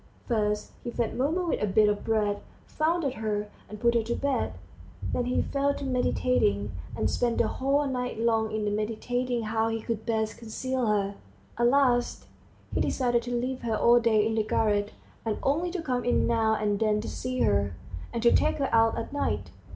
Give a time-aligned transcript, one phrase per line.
[0.27, 4.15] First he fed Mumu with a bit of bread, fondled her, and put her to
[4.15, 4.53] bed,
[5.13, 9.79] then he fell to meditating, and spent the whole night long in meditating how he
[9.79, 11.13] could best conceal her.
[11.55, 12.25] At last
[12.73, 14.91] he decided to leave her all day in the garret,
[15.23, 17.75] and only to come in now and then to see her,
[18.11, 19.51] and to take her out at night.